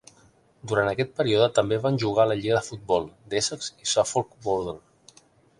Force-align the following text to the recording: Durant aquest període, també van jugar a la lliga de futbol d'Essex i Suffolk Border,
Durant 0.71 0.87
aquest 0.91 1.11
període, 1.19 1.49
també 1.59 1.77
van 1.83 2.01
jugar 2.05 2.25
a 2.25 2.27
la 2.31 2.39
lliga 2.41 2.57
de 2.59 2.63
futbol 2.71 3.07
d'Essex 3.35 3.71
i 3.85 3.93
Suffolk 3.95 4.37
Border, 4.49 4.79